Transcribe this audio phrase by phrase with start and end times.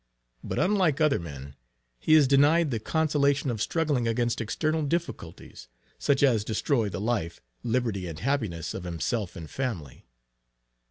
[0.43, 1.55] But unlike other men,
[1.99, 5.67] he is denied the consolation of struggling against external difficulties,
[5.99, 10.07] such as destroy the life, liberty, and happiness of himself and family.